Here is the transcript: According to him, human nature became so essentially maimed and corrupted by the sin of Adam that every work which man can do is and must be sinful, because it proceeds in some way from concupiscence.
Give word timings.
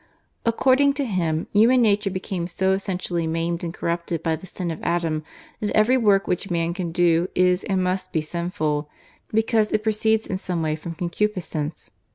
According 0.47 0.93
to 0.93 1.05
him, 1.05 1.45
human 1.53 1.79
nature 1.83 2.09
became 2.09 2.47
so 2.47 2.71
essentially 2.71 3.27
maimed 3.27 3.63
and 3.63 3.71
corrupted 3.71 4.23
by 4.23 4.35
the 4.35 4.47
sin 4.47 4.71
of 4.71 4.81
Adam 4.81 5.23
that 5.59 5.69
every 5.75 5.95
work 5.95 6.25
which 6.27 6.49
man 6.49 6.73
can 6.73 6.91
do 6.91 7.27
is 7.35 7.63
and 7.65 7.83
must 7.83 8.11
be 8.11 8.23
sinful, 8.23 8.89
because 9.31 9.71
it 9.71 9.83
proceeds 9.83 10.25
in 10.25 10.39
some 10.39 10.63
way 10.63 10.75
from 10.75 10.95
concupiscence. 10.95 11.91